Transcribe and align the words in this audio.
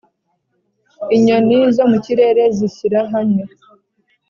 inyoni 1.15 1.59
zo 1.75 1.83
mu 1.91 1.97
kirere 2.05 2.43
zishyira 2.57 2.99
hamwe 3.13 3.43